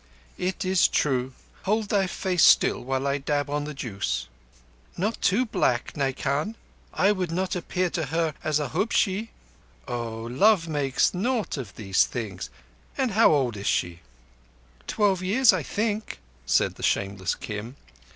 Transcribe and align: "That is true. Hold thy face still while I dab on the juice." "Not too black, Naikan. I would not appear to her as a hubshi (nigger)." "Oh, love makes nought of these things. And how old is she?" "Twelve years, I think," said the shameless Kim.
"That 0.39 0.65
is 0.65 0.87
true. 0.87 1.33
Hold 1.61 1.89
thy 1.89 2.07
face 2.07 2.41
still 2.41 2.83
while 2.83 3.05
I 3.05 3.19
dab 3.19 3.51
on 3.51 3.65
the 3.65 3.73
juice." 3.75 4.27
"Not 4.97 5.21
too 5.21 5.45
black, 5.45 5.95
Naikan. 5.95 6.55
I 6.91 7.11
would 7.11 7.31
not 7.31 7.55
appear 7.55 7.91
to 7.91 8.07
her 8.07 8.33
as 8.43 8.59
a 8.59 8.69
hubshi 8.69 9.29
(nigger)." 9.29 9.29
"Oh, 9.87 10.21
love 10.23 10.67
makes 10.67 11.13
nought 11.13 11.55
of 11.55 11.75
these 11.75 12.07
things. 12.07 12.49
And 12.97 13.11
how 13.11 13.31
old 13.31 13.55
is 13.55 13.67
she?" 13.67 13.99
"Twelve 14.87 15.21
years, 15.21 15.53
I 15.53 15.61
think," 15.61 16.17
said 16.47 16.73
the 16.77 16.81
shameless 16.81 17.35
Kim. 17.35 17.75